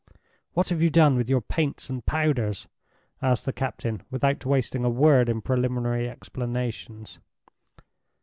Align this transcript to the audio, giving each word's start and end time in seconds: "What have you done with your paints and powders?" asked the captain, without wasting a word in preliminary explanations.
"What 0.53 0.69
have 0.69 0.81
you 0.81 0.89
done 0.89 1.15
with 1.15 1.29
your 1.29 1.41
paints 1.41 1.87
and 1.87 2.03
powders?" 2.03 2.67
asked 3.21 3.45
the 3.45 3.53
captain, 3.53 4.01
without 4.09 4.43
wasting 4.47 4.83
a 4.83 4.89
word 4.89 5.29
in 5.29 5.43
preliminary 5.43 6.09
explanations. 6.09 7.19